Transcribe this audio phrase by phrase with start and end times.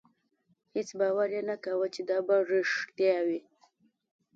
[0.75, 3.39] هېڅ باور یې نه کاوه چې دا به رښتیا وي.